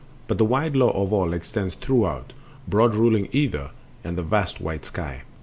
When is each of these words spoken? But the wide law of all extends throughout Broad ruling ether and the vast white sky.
But 0.27 0.39
the 0.39 0.45
wide 0.45 0.75
law 0.75 0.89
of 0.99 1.13
all 1.13 1.31
extends 1.31 1.75
throughout 1.75 2.33
Broad 2.67 2.95
ruling 2.95 3.29
ether 3.31 3.69
and 4.03 4.17
the 4.17 4.23
vast 4.23 4.59
white 4.59 4.83
sky. 4.83 5.21